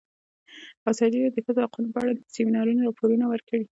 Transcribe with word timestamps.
ازادي 0.91 1.17
راډیو 1.19 1.33
د 1.33 1.35
د 1.37 1.43
ښځو 1.45 1.59
حقونه 1.65 1.87
په 1.93 1.99
اړه 2.03 2.11
د 2.15 2.21
سیمینارونو 2.35 2.85
راپورونه 2.87 3.25
ورکړي. 3.27 3.63